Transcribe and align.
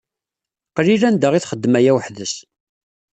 Qlil 0.75 1.03
anda 1.09 1.29
i 1.33 1.39
txeddem 1.41 1.73
aya 1.79 1.91
weḥd-s. 1.95 2.35